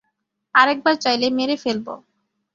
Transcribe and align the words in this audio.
আরেকবার 0.55 0.95
চাইলে 0.95 1.27
মেরে 1.29 1.55
ফেলব! 1.57 1.87